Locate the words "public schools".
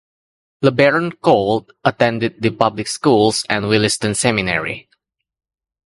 2.49-3.45